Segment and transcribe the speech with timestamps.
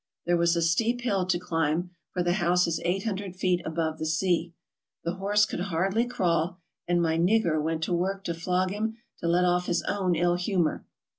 [0.25, 3.99] There was a steep hill to climb, for the house is eight hundred feet above
[3.99, 4.51] the sea.
[5.03, 9.27] The horse could hardly crawl, and my "nigger" went to work to flog him to
[9.27, 10.87] let off his own ill humor.